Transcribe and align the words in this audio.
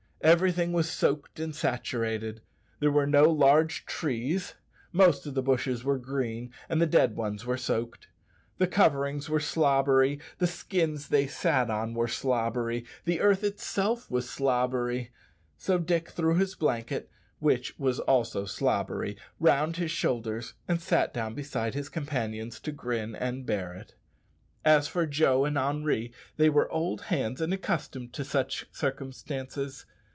Everything 0.23 0.71
was 0.71 0.87
soaked 0.87 1.39
and 1.39 1.55
saturated. 1.55 2.43
There 2.79 2.91
were 2.91 3.07
no 3.07 3.23
large 3.23 3.87
trees; 3.87 4.53
most 4.91 5.25
of 5.25 5.33
the 5.33 5.41
bushes 5.41 5.83
were 5.83 5.97
green, 5.97 6.53
and 6.69 6.79
the 6.79 6.85
dead 6.85 7.15
ones 7.15 7.43
were 7.43 7.57
soaked. 7.57 8.07
The 8.59 8.67
coverings 8.67 9.29
were 9.31 9.39
slobbery, 9.39 10.19
the 10.37 10.45
skins 10.45 11.07
they 11.07 11.25
sat 11.25 11.71
on 11.71 11.95
were 11.95 12.07
slobbery, 12.07 12.85
the 13.03 13.19
earth 13.19 13.43
itself 13.43 14.11
was 14.11 14.29
slobbery; 14.29 15.11
so 15.57 15.79
Dick 15.79 16.09
threw 16.11 16.35
his 16.35 16.53
blanket 16.53 17.09
(which 17.39 17.73
was 17.79 17.99
also 18.01 18.45
slobbery) 18.45 19.17
round 19.39 19.77
his 19.77 19.89
shoulders, 19.89 20.53
and 20.67 20.79
sat 20.79 21.15
down 21.15 21.33
beside 21.33 21.73
his 21.73 21.89
companions 21.89 22.59
to 22.59 22.71
grin 22.71 23.15
and 23.15 23.47
bear 23.47 23.73
it. 23.73 23.95
As 24.63 24.87
for 24.87 25.07
Joe 25.07 25.45
and 25.45 25.57
Henri, 25.57 26.13
they 26.37 26.47
were 26.51 26.71
old 26.71 27.01
hands 27.05 27.41
and 27.41 27.51
accustomed 27.51 28.13
to 28.13 28.23
such 28.23 28.67
circumstances. 28.71 29.87